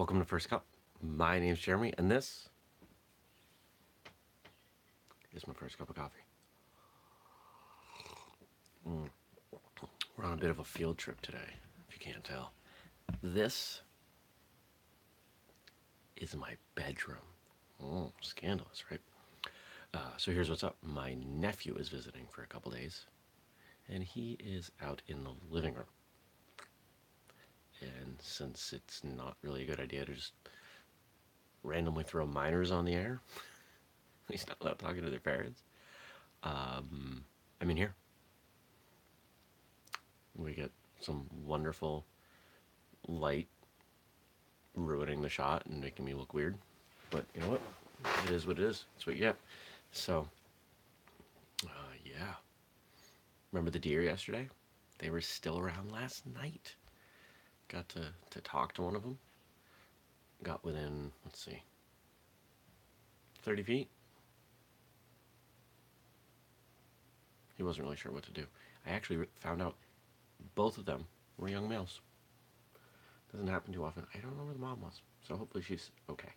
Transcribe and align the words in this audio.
Welcome 0.00 0.18
to 0.18 0.24
First 0.24 0.48
Cup. 0.48 0.64
My 1.02 1.38
name's 1.38 1.58
Jeremy, 1.58 1.92
and 1.98 2.10
this 2.10 2.48
is 5.34 5.46
my 5.46 5.52
first 5.52 5.76
cup 5.76 5.90
of 5.90 5.94
coffee. 5.94 6.22
Mm. 8.88 9.10
We're 10.16 10.24
on 10.24 10.32
a 10.32 10.36
bit 10.38 10.48
of 10.48 10.58
a 10.58 10.64
field 10.64 10.96
trip 10.96 11.20
today, 11.20 11.52
if 11.86 11.94
you 11.94 12.00
can't 12.00 12.24
tell. 12.24 12.52
This 13.22 13.82
is 16.16 16.34
my 16.34 16.54
bedroom. 16.74 17.18
Oh, 17.84 18.10
scandalous, 18.22 18.84
right? 18.90 19.02
Uh, 19.92 20.16
so 20.16 20.32
here's 20.32 20.48
what's 20.48 20.64
up. 20.64 20.78
My 20.82 21.14
nephew 21.26 21.76
is 21.76 21.90
visiting 21.90 22.24
for 22.30 22.42
a 22.42 22.46
couple 22.46 22.72
days, 22.72 23.04
and 23.86 24.02
he 24.02 24.38
is 24.40 24.70
out 24.82 25.02
in 25.08 25.24
the 25.24 25.34
living 25.50 25.74
room. 25.74 25.84
And 27.80 28.16
since 28.20 28.72
it's 28.72 29.02
not 29.04 29.36
really 29.42 29.62
a 29.62 29.66
good 29.66 29.80
idea 29.80 30.04
to 30.04 30.14
just 30.14 30.32
randomly 31.62 32.04
throw 32.04 32.26
minors 32.26 32.70
on 32.70 32.84
the 32.84 32.94
air, 32.94 33.20
he's 34.30 34.46
not 34.46 34.56
allowed 34.60 34.78
talking 34.78 35.02
to 35.02 35.10
their 35.10 35.20
parents. 35.20 35.62
Um, 36.42 37.24
I 37.60 37.64
mean, 37.64 37.76
here. 37.76 37.94
We 40.36 40.54
get 40.54 40.70
some 41.00 41.26
wonderful 41.44 42.04
light 43.08 43.48
ruining 44.74 45.20
the 45.20 45.28
shot 45.28 45.66
and 45.66 45.80
making 45.80 46.04
me 46.04 46.14
look 46.14 46.32
weird. 46.32 46.56
But 47.10 47.24
you 47.34 47.40
know 47.40 47.48
what? 47.48 47.60
It 48.24 48.30
is 48.30 48.46
what 48.46 48.58
it 48.58 48.64
is. 48.64 48.84
It's 48.96 49.06
what 49.06 49.16
you 49.16 49.22
get. 49.22 49.36
So, 49.92 50.26
uh, 51.64 51.92
yeah. 52.04 52.34
Remember 53.52 53.70
the 53.70 53.78
deer 53.78 54.02
yesterday? 54.02 54.48
They 54.98 55.10
were 55.10 55.20
still 55.20 55.58
around 55.58 55.90
last 55.92 56.26
night. 56.26 56.74
Got 57.72 57.88
to, 57.90 58.08
to 58.30 58.40
talk 58.40 58.74
to 58.74 58.82
one 58.82 58.96
of 58.96 59.02
them. 59.02 59.18
Got 60.42 60.64
within, 60.64 61.12
let's 61.24 61.44
see, 61.44 61.62
30 63.42 63.62
feet. 63.62 63.88
He 67.56 67.62
wasn't 67.62 67.84
really 67.84 67.96
sure 67.96 68.10
what 68.10 68.24
to 68.24 68.32
do. 68.32 68.46
I 68.86 68.90
actually 68.90 69.26
found 69.38 69.62
out 69.62 69.76
both 70.54 70.78
of 70.78 70.86
them 70.86 71.04
were 71.38 71.48
young 71.48 71.68
males. 71.68 72.00
Doesn't 73.30 73.46
happen 73.46 73.72
too 73.72 73.84
often. 73.84 74.04
I 74.14 74.18
don't 74.18 74.36
know 74.36 74.44
where 74.44 74.54
the 74.54 74.60
mom 74.60 74.80
was, 74.80 75.02
so 75.28 75.36
hopefully 75.36 75.62
she's 75.62 75.90
okay. 76.08 76.30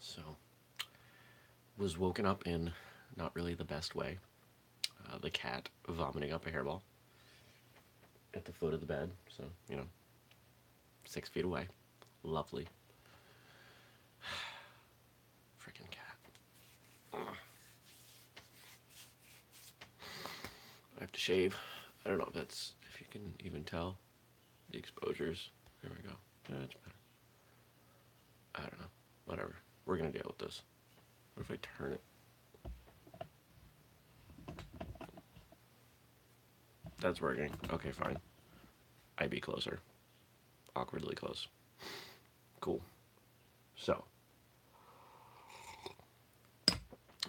So, 0.00 0.22
was 1.78 1.98
woken 1.98 2.26
up 2.26 2.46
in 2.46 2.72
not 3.16 3.36
really 3.36 3.54
the 3.54 3.64
best 3.64 3.94
way. 3.94 4.18
Uh, 5.06 5.18
the 5.18 5.30
cat 5.30 5.68
vomiting 5.88 6.32
up 6.32 6.46
a 6.46 6.50
hairball 6.50 6.80
at 8.36 8.44
the 8.44 8.52
foot 8.52 8.74
of 8.74 8.80
the 8.80 8.86
bed, 8.86 9.10
so, 9.34 9.44
you 9.68 9.76
know, 9.76 9.86
six 11.04 11.28
feet 11.28 11.44
away. 11.44 11.66
Lovely. 12.22 12.68
Freaking 15.58 15.90
cat. 15.90 16.16
Ugh. 17.14 17.36
I 20.98 21.00
have 21.00 21.12
to 21.12 21.20
shave. 21.20 21.56
I 22.04 22.10
don't 22.10 22.18
know 22.18 22.26
if 22.28 22.34
that's, 22.34 22.74
if 22.92 23.00
you 23.00 23.06
can 23.10 23.32
even 23.44 23.64
tell 23.64 23.96
the 24.70 24.78
exposures. 24.78 25.50
There 25.82 25.90
we 25.96 26.08
go. 26.08 26.14
That's 26.50 26.74
better. 26.74 26.96
I 28.54 28.60
don't 28.60 28.80
know. 28.80 28.86
Whatever. 29.24 29.56
We're 29.86 29.96
gonna 29.96 30.10
deal 30.10 30.26
with 30.26 30.38
this. 30.38 30.62
What 31.34 31.46
if 31.46 31.50
I 31.50 31.58
turn 31.78 31.92
it? 31.92 32.00
That's 37.06 37.20
working. 37.20 37.52
Okay, 37.72 37.92
fine. 37.92 38.18
I'd 39.18 39.30
be 39.30 39.38
closer. 39.38 39.78
Awkwardly 40.74 41.14
close. 41.14 41.46
Cool. 42.58 42.82
So. 43.76 44.02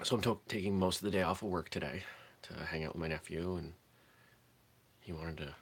So 0.02 0.16
I'm 0.16 0.22
to- 0.24 0.40
taking 0.48 0.80
most 0.80 0.98
of 0.98 1.04
the 1.04 1.12
day 1.12 1.22
off 1.22 1.44
of 1.44 1.50
work 1.50 1.70
today 1.70 2.02
to 2.42 2.54
hang 2.56 2.86
out 2.86 2.94
with 2.94 3.02
my 3.02 3.08
nephew, 3.08 3.58
and 3.58 3.74
he 5.00 5.12
wanted 5.12 5.38
to 5.38 5.54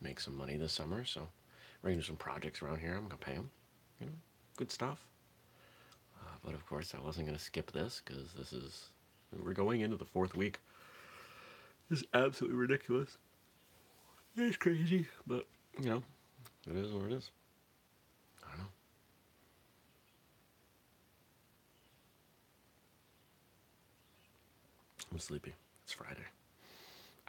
make 0.00 0.20
some 0.20 0.36
money 0.36 0.56
this 0.56 0.72
summer, 0.72 1.04
so 1.04 1.26
we're 1.82 1.90
gonna 1.90 2.02
do 2.02 2.06
some 2.06 2.14
projects 2.14 2.62
around 2.62 2.78
here. 2.78 2.94
I'm 2.94 3.08
gonna 3.08 3.16
pay 3.16 3.32
him. 3.32 3.50
You 3.98 4.06
know, 4.06 4.12
good 4.56 4.70
stuff. 4.70 5.04
Uh, 6.20 6.36
but 6.44 6.54
of 6.54 6.64
course, 6.64 6.94
I 6.96 7.04
wasn't 7.04 7.26
gonna 7.26 7.40
skip 7.40 7.72
this 7.72 8.00
because 8.04 8.34
this 8.34 8.52
is 8.52 8.90
we're 9.36 9.52
going 9.52 9.80
into 9.80 9.96
the 9.96 10.04
fourth 10.04 10.36
week. 10.36 10.60
This 11.88 12.02
is 12.02 12.06
absolutely 12.14 12.56
ridiculous. 12.56 13.18
It's 14.38 14.56
crazy, 14.58 15.06
but 15.26 15.46
you 15.80 15.88
know, 15.88 16.02
it 16.68 16.76
is 16.76 16.92
what 16.92 17.06
it 17.06 17.12
is. 17.12 17.30
I 18.44 18.50
don't 18.50 18.58
know. 18.58 18.66
I'm 25.10 25.18
sleepy. 25.18 25.54
It's 25.84 25.94
Friday. 25.94 26.26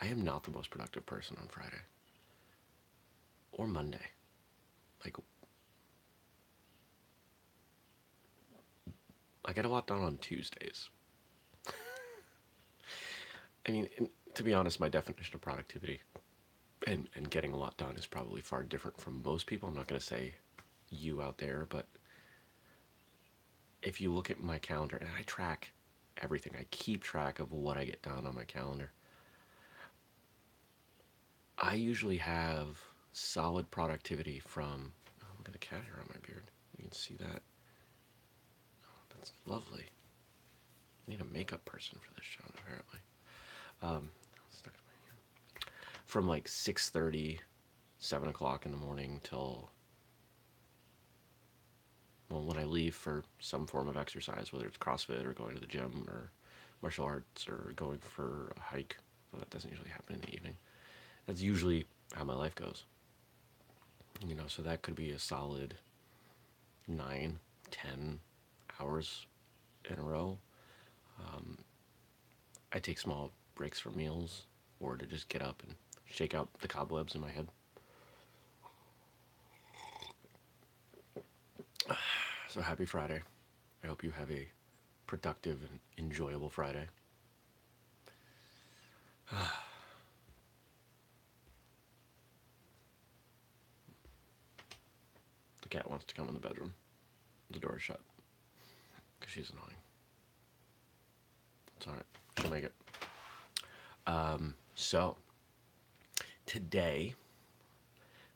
I 0.02 0.08
am 0.08 0.22
not 0.22 0.44
the 0.44 0.52
most 0.52 0.70
productive 0.70 1.06
person 1.06 1.38
on 1.40 1.48
Friday 1.48 1.80
or 3.54 3.68
Monday. 3.68 4.06
Like, 5.06 5.16
I 9.46 9.54
get 9.54 9.64
a 9.64 9.70
lot 9.70 9.88
done 9.88 10.04
on 10.04 10.18
Tuesdays. 10.18 10.90
I 13.68 13.72
mean, 13.72 13.88
to 14.34 14.44
be 14.44 14.54
honest, 14.54 14.82
my 14.82 14.90
definition 14.90 15.36
of 15.36 15.42
productivity 15.42 16.02
and, 16.88 17.10
and 17.16 17.30
getting 17.30 17.52
a 17.52 17.58
lot 17.58 17.76
done 17.78 17.96
is 17.98 18.06
probably 18.06 18.42
far 18.42 18.64
different 18.64 19.00
from 19.00 19.22
most 19.24 19.46
people. 19.46 19.68
I'm 19.68 19.76
not 19.76 19.88
going 19.88 20.00
to 20.00 20.06
say 20.06 20.34
you 20.90 21.22
out 21.22 21.38
there, 21.38 21.66
but 21.70 21.86
if 23.84 24.00
you 24.00 24.12
look 24.12 24.32
at 24.32 24.42
my 24.42 24.58
calendar, 24.58 24.98
and 24.98 25.10
I 25.18 25.24
track 25.24 25.72
everything, 26.22 26.54
I 26.58 26.66
keep 26.72 27.04
track 27.04 27.40
of 27.40 27.52
what 27.52 27.78
I 27.78 27.84
get 27.86 28.02
done 28.02 28.26
on 28.26 28.36
my 28.36 28.46
calendar. 28.46 28.92
I 31.60 31.74
usually 31.74 32.18
have 32.18 32.80
solid 33.12 33.70
productivity 33.70 34.40
from. 34.40 34.94
Oh, 35.22 35.26
look 35.38 35.48
at 35.48 35.54
the 35.54 35.60
cat 35.60 35.82
hair 35.84 36.00
on 36.00 36.08
my 36.10 36.20
beard. 36.26 36.44
You 36.78 36.84
can 36.84 36.92
see 36.94 37.16
that. 37.16 37.42
Oh, 38.86 39.02
that's 39.16 39.34
lovely. 39.46 39.86
I 41.08 41.12
need 41.12 41.22
a 41.22 41.26
makeup 41.26 41.66
person 41.66 41.98
for 42.02 42.14
this 42.14 42.26
show, 42.26 42.44
apparently. 42.50 43.00
Um, 43.82 44.10
stuck 44.52 44.74
in 44.74 44.82
my 44.86 44.94
hand. 45.08 45.18
From 46.08 46.28
like 46.28 46.46
6.30, 46.46 47.40
7 48.00 48.30
o'clock 48.30 48.66
in 48.66 48.72
the 48.72 48.78
morning 48.78 49.20
till 49.24 49.70
well, 52.30 52.44
when 52.44 52.58
I 52.58 52.64
leave 52.64 52.96
for 52.96 53.24
some 53.40 53.66
form 53.68 53.88
of 53.88 53.98
exercise, 53.98 54.52
whether 54.52 54.66
it's 54.66 54.78
CrossFit 54.78 55.26
or 55.26 55.34
going 55.34 55.54
to 55.56 55.62
the 55.62 55.68
gym 55.68 56.06
or 56.08 56.32
martial 56.82 57.06
arts 57.06 57.48
or 57.48 57.74
going 57.76 58.00
for 58.00 58.54
a 58.58 58.60
hike, 58.60 58.98
well, 59.32 59.40
that 59.40 59.50
doesn't 59.50 59.70
usually 59.70 59.90
happen 59.90 60.16
in 60.16 60.22
the 60.22 60.34
evening. 60.34 60.56
That's 61.26 61.42
usually 61.42 61.86
how 62.14 62.24
my 62.24 62.36
life 62.36 62.56
goes. 62.56 62.86
You 64.26 64.36
know, 64.36 64.48
so 64.48 64.62
that 64.64 64.82
could 64.82 64.96
be 64.96 65.12
a 65.12 65.20
solid 65.20 65.76
nine, 66.88 67.40
ten 67.70 68.20
hours 68.80 69.26
in 69.90 70.00
a 70.00 70.04
row. 70.04 70.38
Um, 71.20 71.58
I 72.74 72.80
take 72.80 73.00
small 73.00 73.32
breaks 73.56 73.80
for 73.80 73.92
meals 73.92 74.46
or 74.80 74.98
to 74.98 75.06
just 75.06 75.30
get 75.30 75.42
up 75.42 75.62
and 75.66 75.76
shake 76.12 76.34
out 76.34 76.50
the 76.62 76.68
cobwebs 76.68 77.16
in 77.16 77.22
my 77.22 77.30
head. 77.32 77.48
So 82.50 82.62
happy 82.62 82.86
Friday. 82.86 83.22
I 83.84 83.88
hope 83.88 84.04
you 84.04 84.12
have 84.12 84.32
a 84.32 84.48
productive 85.06 85.60
and 85.70 85.80
enjoyable 85.98 86.50
Friday. 86.50 86.88
the 95.62 95.70
cat 95.70 95.90
wants 95.90 96.06
to 96.06 96.16
come 96.16 96.30
in 96.30 96.34
the 96.34 96.40
bedroom. 96.40 96.74
The 97.52 97.60
door 97.60 97.76
is 97.76 97.84
shut 97.84 98.00
because 99.20 99.34
she's 99.34 99.50
annoying. 99.52 99.76
It's 101.78 101.86
alright. 101.86 102.06
She'll 102.40 102.50
make 102.50 102.64
it. 102.64 102.74
Um, 104.08 104.56
so, 104.76 105.18
today 106.48 107.14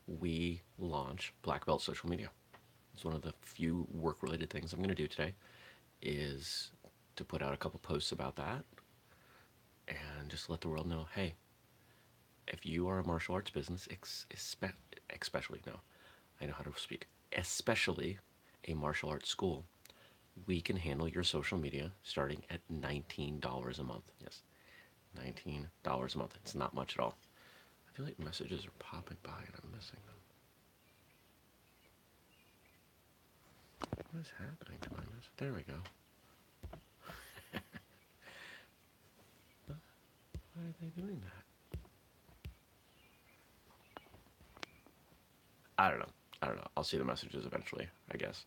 we 0.06 0.62
launch 0.78 1.34
Black 1.42 1.66
Belt 1.66 1.82
Social 1.82 2.10
Media. 2.10 2.30
It's 2.94 3.06
one 3.06 3.16
of 3.16 3.22
the 3.22 3.34
few 3.42 3.88
work-related 3.90 4.50
things 4.50 4.74
I'm 4.74 4.80
going 4.80 4.90
to 4.90 4.96
do 4.96 5.08
today 5.08 5.34
is 6.02 6.72
to 7.16 7.24
put 7.24 7.42
out 7.42 7.54
a 7.54 7.58
couple 7.58 7.80
posts 7.80 8.12
about 8.12 8.36
that 8.36 8.66
and 9.88 10.30
just 10.30 10.50
let 10.50 10.60
the 10.60 10.68
world 10.68 10.88
know, 10.88 11.08
hey, 11.16 11.36
if 12.50 12.66
you 12.66 12.90
are 12.90 13.00
a 13.00 13.08
martial 13.08 13.34
arts 13.34 13.50
business, 13.50 13.88
especially 15.10 15.62
no, 15.66 15.80
I 16.42 16.46
know 16.46 16.54
how 16.58 16.64
to 16.64 16.74
speak, 16.76 17.08
especially 17.38 18.20
a 18.68 18.74
martial 18.74 19.10
arts 19.10 19.30
school, 19.30 19.64
we 20.48 20.60
can 20.60 20.76
handle 20.76 21.08
your 21.08 21.24
social 21.24 21.58
media 21.58 21.94
starting 22.04 22.44
at 22.50 22.60
$19 22.70 23.80
a 23.80 23.84
month. 23.84 24.12
Yes, 24.22 24.42
$19 25.18 25.66
a 26.16 26.18
month. 26.18 26.38
It's 26.44 26.56
not 26.56 26.74
much 26.74 26.98
at 26.98 27.04
all 27.04 27.18
feel 28.02 28.08
like 28.08 28.20
messages 28.26 28.66
are 28.66 28.72
popping 28.80 29.18
by 29.24 29.30
and 29.32 29.56
I'm 29.64 29.72
missing 29.76 30.00
them. 30.08 30.16
What 34.12 34.22
is 34.22 34.32
happening 34.38 34.78
to 34.82 34.90
my 34.92 35.04
message? 35.16 35.32
There 35.38 35.54
we 35.54 35.62
go. 35.62 35.74
Why 39.68 40.64
are 40.64 40.74
they 40.82 40.88
doing 41.02 41.22
that? 41.22 41.80
I 45.78 45.90
don't 45.90 46.00
know. 46.00 46.10
I 46.42 46.48
don't 46.48 46.58
know. 46.58 46.68
I'll 46.76 46.84
see 46.84 46.98
the 46.98 47.06
messages 47.06 47.46
eventually, 47.46 47.88
I 48.12 48.18
guess. 48.18 48.46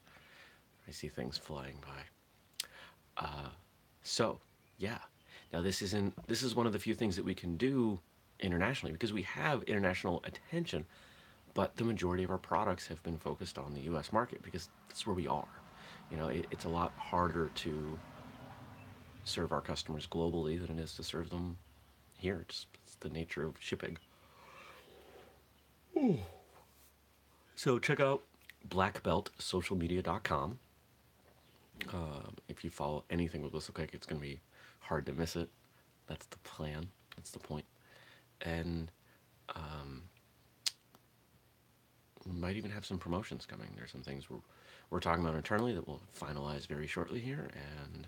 I 0.88 0.90
see 0.90 1.08
things 1.08 1.38
flying 1.38 1.78
by. 1.80 3.24
Uh, 3.24 3.48
so, 4.02 4.40
yeah. 4.78 4.98
Now 5.52 5.62
this 5.62 5.82
isn't 5.82 6.14
this 6.26 6.42
is 6.42 6.56
one 6.56 6.66
of 6.66 6.72
the 6.72 6.78
few 6.78 6.94
things 6.94 7.14
that 7.16 7.24
we 7.24 7.34
can 7.34 7.56
do 7.56 8.00
internationally 8.40 8.92
because 8.92 9.12
we 9.12 9.22
have 9.22 9.62
international 9.64 10.22
attention, 10.24 10.84
but 11.54 11.76
the 11.76 11.84
majority 11.84 12.24
of 12.24 12.30
our 12.30 12.38
products 12.38 12.86
have 12.86 13.02
been 13.02 13.18
focused 13.18 13.58
on 13.58 13.74
the 13.74 13.80
U.S. 13.82 14.12
market 14.12 14.42
because 14.42 14.68
that's 14.88 15.06
where 15.06 15.14
we 15.14 15.26
are. 15.26 15.48
You 16.10 16.16
know, 16.16 16.28
it, 16.28 16.46
it's 16.50 16.64
a 16.64 16.68
lot 16.68 16.92
harder 16.96 17.50
to 17.54 17.98
serve 19.24 19.52
our 19.52 19.60
customers 19.60 20.06
globally 20.06 20.60
than 20.64 20.78
it 20.78 20.82
is 20.82 20.94
to 20.94 21.02
serve 21.02 21.30
them 21.30 21.56
here. 22.18 22.44
It's, 22.48 22.66
it's 22.84 22.96
the 22.96 23.08
nature 23.08 23.44
of 23.44 23.54
shipping. 23.58 23.96
So 27.56 27.78
check 27.78 28.00
out 28.00 28.22
blackbeltsocialmedia.com. 28.68 30.58
Um, 31.92 32.36
if 32.48 32.64
you 32.64 32.70
follow 32.70 33.04
anything 33.10 33.42
with 33.42 33.52
WhistleKick, 33.52 33.94
it's 33.94 34.06
going 34.06 34.20
to 34.20 34.26
be 34.26 34.40
hard 34.80 35.06
to 35.06 35.12
miss 35.12 35.36
it. 35.36 35.48
That's 36.06 36.26
the 36.26 36.38
plan. 36.38 36.88
That's 37.16 37.30
the 37.30 37.38
point. 37.38 37.64
And 38.44 38.90
um, 39.54 40.02
we 42.26 42.32
might 42.32 42.56
even 42.56 42.70
have 42.70 42.84
some 42.84 42.98
promotions 42.98 43.46
coming. 43.46 43.68
There's 43.76 43.92
some 43.92 44.02
things 44.02 44.28
we're, 44.28 44.38
we're 44.90 45.00
talking 45.00 45.24
about 45.24 45.36
internally 45.36 45.74
that 45.74 45.86
we'll 45.86 46.00
finalize 46.18 46.66
very 46.66 46.86
shortly 46.86 47.20
here, 47.20 47.48
and 47.54 48.06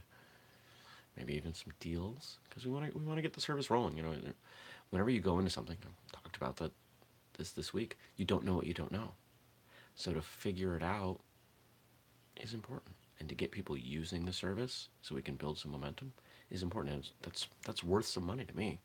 maybe 1.16 1.34
even 1.34 1.54
some 1.54 1.72
deals 1.80 2.38
because 2.48 2.64
we 2.66 2.72
want 2.72 2.90
to 2.90 2.98
we 2.98 3.04
want 3.04 3.18
to 3.18 3.22
get 3.22 3.32
the 3.32 3.40
service 3.40 3.70
rolling. 3.70 3.96
You 3.96 4.02
know, 4.02 4.14
whenever 4.90 5.10
you 5.10 5.20
go 5.20 5.38
into 5.38 5.50
something, 5.50 5.76
I 5.82 6.16
talked 6.22 6.36
about 6.36 6.56
that 6.56 6.72
this 7.38 7.52
this 7.52 7.72
week. 7.72 7.98
You 8.16 8.24
don't 8.24 8.44
know 8.44 8.54
what 8.54 8.66
you 8.66 8.74
don't 8.74 8.92
know, 8.92 9.12
so 9.94 10.12
to 10.12 10.22
figure 10.22 10.76
it 10.76 10.82
out 10.82 11.20
is 12.40 12.54
important, 12.54 12.94
and 13.18 13.28
to 13.28 13.34
get 13.34 13.50
people 13.50 13.76
using 13.76 14.24
the 14.24 14.32
service 14.32 14.88
so 15.00 15.14
we 15.14 15.22
can 15.22 15.36
build 15.36 15.58
some 15.58 15.72
momentum 15.72 16.12
is 16.50 16.62
important. 16.62 16.94
And 16.94 17.10
that's 17.22 17.48
that's 17.64 17.82
worth 17.82 18.06
some 18.06 18.24
money 18.24 18.44
to 18.44 18.56
me. 18.56 18.80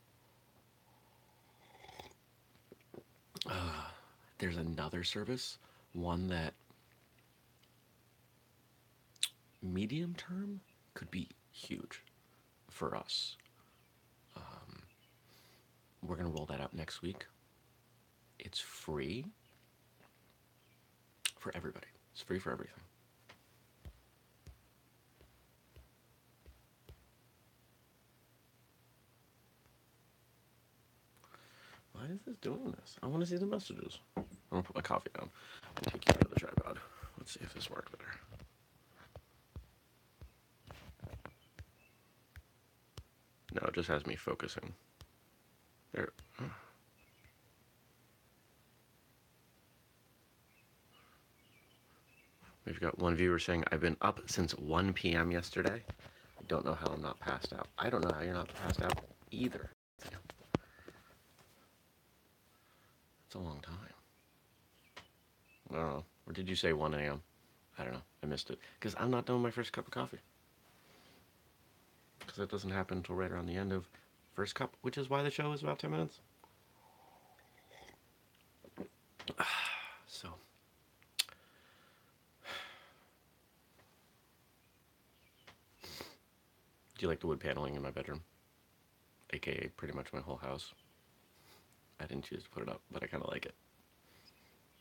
Uh, 3.49 3.85
there's 4.37 4.57
another 4.57 5.03
service, 5.03 5.57
one 5.93 6.27
that 6.27 6.53
medium 9.61 10.15
term 10.15 10.59
could 10.93 11.09
be 11.11 11.27
huge 11.51 12.01
for 12.69 12.95
us. 12.95 13.35
Um, 14.35 14.81
we're 16.01 16.15
going 16.15 16.29
to 16.29 16.35
roll 16.35 16.45
that 16.47 16.61
out 16.61 16.73
next 16.73 17.01
week. 17.01 17.25
It's 18.39 18.59
free 18.59 19.25
for 21.37 21.51
everybody, 21.55 21.87
it's 22.13 22.21
free 22.21 22.39
for 22.39 22.51
everything. 22.51 22.75
Is 32.11 32.21
this 32.25 32.35
doing 32.41 32.75
this? 32.79 32.97
I 33.01 33.07
want 33.07 33.21
to 33.21 33.27
see 33.27 33.37
the 33.37 33.45
messages. 33.45 33.99
I'm 34.17 34.23
gonna 34.51 34.63
put 34.63 34.75
my 34.75 34.81
coffee 34.81 35.09
down 35.17 35.29
and 35.77 35.85
take 35.85 36.07
you 36.07 36.13
of 36.21 36.29
the 36.29 36.39
tripod. 36.39 36.79
Let's 37.17 37.33
see 37.33 37.39
if 37.41 37.53
this 37.53 37.69
works 37.69 37.91
better. 37.91 38.19
No, 43.53 43.67
it 43.67 43.73
just 43.73 43.89
has 43.89 44.05
me 44.05 44.15
focusing. 44.15 44.73
There. 45.93 46.09
We've 52.65 52.79
got 52.79 52.99
one 52.99 53.15
viewer 53.15 53.39
saying, 53.39 53.65
I've 53.71 53.81
been 53.81 53.97
up 54.01 54.21
since 54.27 54.53
1 54.53 54.93
p.m. 54.93 55.31
yesterday. 55.31 55.83
I 56.39 56.43
don't 56.47 56.63
know 56.63 56.75
how 56.75 56.87
I'm 56.87 57.01
not 57.01 57.19
passed 57.19 57.51
out. 57.53 57.67
I 57.77 57.89
don't 57.89 58.03
know 58.03 58.13
how 58.15 58.21
you're 58.21 58.33
not 58.33 58.53
passed 58.53 58.81
out 58.81 59.01
either. 59.31 59.71
It's 63.31 63.37
a 63.37 63.39
long 63.39 63.61
time. 63.61 63.77
I 65.71 65.75
don't 65.77 65.87
know. 65.87 66.03
Or 66.27 66.33
did 66.33 66.49
you 66.49 66.55
say 66.57 66.73
1 66.73 66.93
a.m.? 66.95 67.21
I 67.79 67.85
don't 67.85 67.93
know. 67.93 68.01
I 68.21 68.25
missed 68.25 68.49
it. 68.49 68.59
Because 68.77 68.93
I'm 68.99 69.09
not 69.09 69.25
done 69.25 69.37
with 69.37 69.43
my 69.43 69.51
first 69.51 69.71
cup 69.71 69.87
of 69.87 69.93
coffee. 69.93 70.17
Because 72.19 72.35
that 72.35 72.51
doesn't 72.51 72.71
happen 72.71 72.97
until 72.97 73.15
right 73.15 73.31
around 73.31 73.45
the 73.45 73.55
end 73.55 73.71
of 73.71 73.87
first 74.35 74.53
cup, 74.53 74.75
which 74.81 74.97
is 74.97 75.09
why 75.09 75.23
the 75.23 75.31
show 75.31 75.53
is 75.53 75.63
about 75.63 75.79
10 75.79 75.91
minutes. 75.91 76.19
So. 80.07 80.27
Do 85.81 85.87
you 86.99 87.07
like 87.07 87.21
the 87.21 87.27
wood 87.27 87.39
paneling 87.39 87.75
in 87.75 87.81
my 87.81 87.91
bedroom? 87.91 88.23
AKA 89.31 89.69
pretty 89.77 89.93
much 89.93 90.11
my 90.11 90.19
whole 90.19 90.35
house. 90.35 90.73
I 92.01 92.07
didn't 92.07 92.25
choose 92.25 92.43
to 92.43 92.49
put 92.49 92.63
it 92.63 92.69
up, 92.69 92.81
but 92.91 93.03
I 93.03 93.07
kind 93.07 93.23
of 93.23 93.29
like 93.29 93.45
it. 93.45 93.53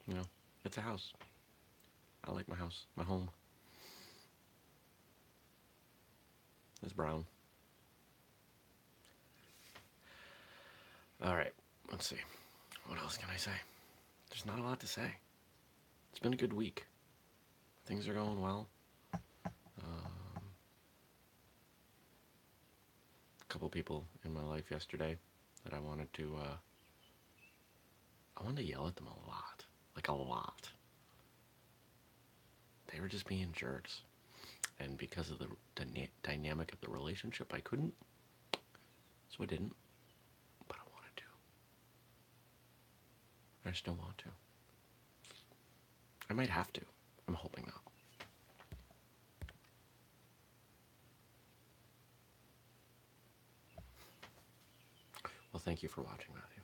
You 0.08 0.14
know, 0.14 0.25
it's 0.64 0.78
a 0.78 0.81
house. 0.81 1.12
I 2.26 2.32
like 2.32 2.49
my 2.49 2.56
house, 2.56 2.87
my 2.96 3.05
home. 3.05 3.28
It's 6.82 6.93
brown. 6.93 7.25
All 11.22 11.37
right, 11.37 11.52
let's 11.90 12.08
see. 12.08 12.17
What 12.87 12.99
else 12.99 13.19
can 13.19 13.28
I 13.32 13.37
say? 13.37 13.50
There's 14.31 14.46
not 14.46 14.58
a 14.58 14.62
lot 14.62 14.81
to 14.81 14.87
say. 14.87 15.12
It's 16.11 16.19
been 16.19 16.32
a 16.32 16.37
good 16.37 16.55
week. 16.55 16.87
Things 17.84 18.08
are 18.08 18.14
going 18.14 18.40
well. 18.40 18.67
Um, 19.14 20.43
a 23.43 23.52
couple 23.52 23.69
people 23.69 24.05
in 24.25 24.32
my 24.32 24.43
life 24.43 24.70
yesterday 24.70 25.17
that 25.64 25.75
I 25.75 25.81
wanted 25.81 26.12
to. 26.14 26.37
Uh, 26.43 26.55
I 28.40 28.44
wanted 28.44 28.62
to 28.62 28.69
yell 28.69 28.87
at 28.88 28.96
them 28.96 29.06
a 29.06 29.28
lot, 29.28 29.64
like 29.94 30.08
a 30.08 30.12
lot. 30.12 30.70
They 32.93 33.00
were 33.00 33.08
just 33.08 33.26
being 33.29 33.53
jerks, 33.53 34.00
and 34.79 34.96
because 34.96 35.31
of 35.31 35.38
the 35.38 35.48
dyna- 35.76 36.08
dynamic 36.22 36.72
of 36.72 36.81
the 36.81 36.88
relationship, 36.88 37.53
I 37.55 37.60
couldn't. 37.60 37.93
So 38.53 39.43
I 39.43 39.46
didn't, 39.46 39.74
but 40.67 40.76
I 40.79 40.82
wanted 40.93 41.17
to. 41.17 41.22
I 43.69 43.72
still 43.72 43.94
want 43.94 44.17
to. 44.19 44.24
I 46.31 46.32
might 46.32 46.48
have 46.48 46.72
to. 46.72 46.81
I'm 47.29 47.34
hoping 47.34 47.65
not. 47.67 47.82
Well, 55.53 55.60
thank 55.65 55.82
you 55.82 55.88
for 55.88 56.03
watching, 56.03 56.32
Matthew. 56.34 56.59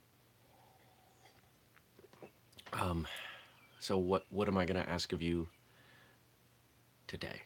Um, 2.73 3.07
so 3.81 3.99
what 3.99 4.25
what 4.31 4.49
am 4.49 4.59
I 4.59 4.65
going 4.65 4.83
to 4.83 4.89
ask 4.89 5.13
of 5.13 5.23
you 5.23 5.49
today? 7.07 7.43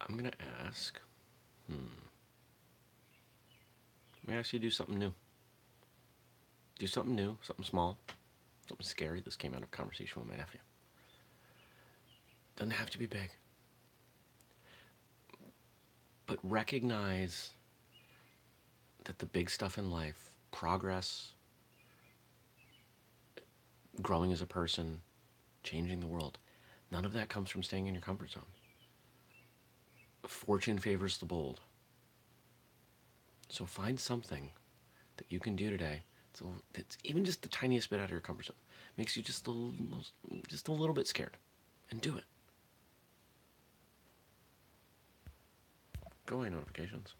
I'm 0.00 0.16
going 0.16 0.30
to 0.30 0.66
ask. 0.66 1.00
Hmm. 1.68 1.76
Let 4.26 4.34
me 4.34 4.38
ask 4.38 4.52
you 4.52 4.58
to 4.58 4.66
do 4.66 4.70
something 4.70 4.98
new. 4.98 5.12
Do 6.78 6.86
something 6.86 7.14
new, 7.14 7.38
something 7.42 7.64
small, 7.64 7.98
something 8.68 8.84
scary. 8.84 9.20
This 9.20 9.36
came 9.36 9.54
out 9.54 9.62
of 9.62 9.70
conversation 9.70 10.20
with 10.20 10.30
my 10.30 10.36
nephew. 10.36 10.60
Doesn't 12.56 12.72
have 12.72 12.90
to 12.90 12.98
be 12.98 13.06
big. 13.06 13.30
But 16.26 16.38
recognize 16.42 17.50
that 19.04 19.18
the 19.18 19.26
big 19.26 19.50
stuff 19.50 19.78
in 19.78 19.90
life, 19.90 20.30
progress, 20.54 21.32
growing 24.00 24.32
as 24.32 24.40
a 24.40 24.46
person, 24.46 25.00
changing 25.62 26.00
the 26.00 26.06
world, 26.06 26.38
none 26.90 27.04
of 27.04 27.12
that 27.12 27.28
comes 27.28 27.50
from 27.50 27.62
staying 27.62 27.86
in 27.86 27.94
your 27.94 28.00
comfort 28.00 28.30
zone. 28.30 28.42
Fortune 30.26 30.78
favors 30.78 31.18
the 31.18 31.26
bold. 31.26 31.60
So 33.48 33.66
find 33.66 34.00
something 34.00 34.50
that 35.16 35.26
you 35.28 35.38
can 35.38 35.54
do 35.54 35.70
today 35.70 36.02
it's 36.74 36.98
even 37.04 37.24
just 37.24 37.42
the 37.42 37.48
tiniest 37.48 37.90
bit 37.90 38.00
out 38.00 38.06
of 38.06 38.10
your 38.10 38.20
comfort 38.20 38.46
zone 38.46 38.56
makes 38.96 39.16
you 39.16 39.22
just 39.22 39.46
a 39.48 39.70
just 40.48 40.68
a 40.68 40.72
little 40.72 40.94
bit 40.94 41.06
scared, 41.06 41.36
and 41.90 42.00
do 42.00 42.16
it. 42.16 42.24
Go 46.26 46.36
away 46.36 46.50
notifications. 46.50 47.14